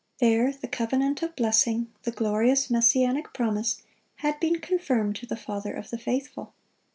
[0.19, 3.83] (5) There, the covenant of blessing, the glorious Messianic promise,
[4.15, 6.55] had been confirmed to the father of the faithful.